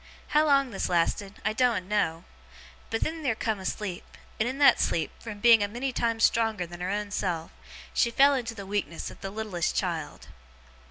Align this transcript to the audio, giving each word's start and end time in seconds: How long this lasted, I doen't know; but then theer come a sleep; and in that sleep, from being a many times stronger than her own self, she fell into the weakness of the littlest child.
How 0.29 0.47
long 0.47 0.71
this 0.71 0.89
lasted, 0.89 1.35
I 1.45 1.53
doen't 1.53 1.87
know; 1.87 2.23
but 2.89 3.01
then 3.01 3.21
theer 3.21 3.35
come 3.35 3.59
a 3.59 3.65
sleep; 3.67 4.03
and 4.39 4.49
in 4.49 4.57
that 4.57 4.81
sleep, 4.81 5.11
from 5.21 5.37
being 5.39 5.61
a 5.61 5.67
many 5.67 5.93
times 5.93 6.23
stronger 6.23 6.65
than 6.65 6.81
her 6.81 6.89
own 6.89 7.11
self, 7.11 7.51
she 7.93 8.09
fell 8.09 8.33
into 8.33 8.55
the 8.55 8.65
weakness 8.65 9.11
of 9.11 9.21
the 9.21 9.29
littlest 9.29 9.75
child. 9.75 10.29